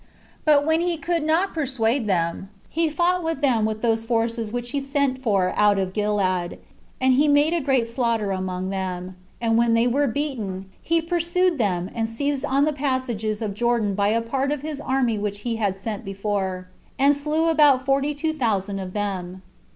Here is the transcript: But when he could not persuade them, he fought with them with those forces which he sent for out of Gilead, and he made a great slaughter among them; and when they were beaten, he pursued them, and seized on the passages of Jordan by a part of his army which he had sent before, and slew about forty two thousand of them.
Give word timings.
But 0.45 0.65
when 0.65 0.81
he 0.81 0.97
could 0.97 1.21
not 1.21 1.53
persuade 1.53 2.07
them, 2.07 2.49
he 2.69 2.89
fought 2.89 3.21
with 3.23 3.39
them 3.41 3.65
with 3.65 3.83
those 3.83 4.03
forces 4.03 4.51
which 4.51 4.71
he 4.71 4.81
sent 4.81 5.21
for 5.21 5.53
out 5.55 5.77
of 5.77 5.93
Gilead, 5.93 6.57
and 6.99 7.13
he 7.13 7.27
made 7.27 7.53
a 7.53 7.61
great 7.61 7.87
slaughter 7.87 8.31
among 8.31 8.71
them; 8.71 9.15
and 9.39 9.59
when 9.59 9.75
they 9.75 9.85
were 9.85 10.07
beaten, 10.07 10.71
he 10.81 11.01
pursued 11.01 11.59
them, 11.59 11.87
and 11.93 12.09
seized 12.09 12.43
on 12.45 12.65
the 12.65 12.73
passages 12.73 13.43
of 13.43 13.53
Jordan 13.53 13.93
by 13.93 14.07
a 14.07 14.23
part 14.23 14.51
of 14.51 14.63
his 14.63 14.81
army 14.81 15.19
which 15.19 15.41
he 15.41 15.57
had 15.57 15.75
sent 15.75 16.03
before, 16.03 16.67
and 16.97 17.15
slew 17.15 17.47
about 17.47 17.85
forty 17.85 18.15
two 18.15 18.33
thousand 18.33 18.79
of 18.79 18.93
them. 18.93 19.43